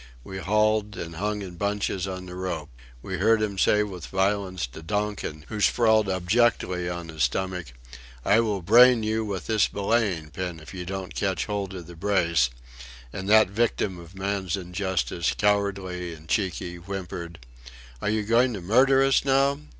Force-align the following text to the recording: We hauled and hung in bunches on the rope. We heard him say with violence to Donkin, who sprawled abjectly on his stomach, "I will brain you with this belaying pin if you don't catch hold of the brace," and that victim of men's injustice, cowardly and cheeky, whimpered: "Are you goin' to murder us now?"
We 0.23 0.39
hauled 0.39 0.97
and 0.97 1.17
hung 1.17 1.43
in 1.43 1.57
bunches 1.57 2.07
on 2.07 2.25
the 2.25 2.33
rope. 2.33 2.71
We 3.03 3.17
heard 3.19 3.39
him 3.39 3.59
say 3.59 3.83
with 3.83 4.07
violence 4.07 4.65
to 4.65 4.81
Donkin, 4.81 5.45
who 5.47 5.61
sprawled 5.61 6.09
abjectly 6.09 6.89
on 6.89 7.09
his 7.09 7.21
stomach, 7.25 7.73
"I 8.25 8.39
will 8.39 8.63
brain 8.63 9.03
you 9.03 9.23
with 9.23 9.45
this 9.45 9.67
belaying 9.67 10.31
pin 10.31 10.59
if 10.59 10.73
you 10.73 10.85
don't 10.87 11.13
catch 11.13 11.45
hold 11.45 11.75
of 11.75 11.85
the 11.85 11.95
brace," 11.95 12.49
and 13.13 13.29
that 13.29 13.49
victim 13.51 13.99
of 13.99 14.15
men's 14.15 14.57
injustice, 14.57 15.35
cowardly 15.37 16.15
and 16.15 16.27
cheeky, 16.27 16.77
whimpered: 16.77 17.37
"Are 18.01 18.09
you 18.09 18.23
goin' 18.23 18.55
to 18.55 18.61
murder 18.61 19.03
us 19.03 19.23
now?" 19.23 19.59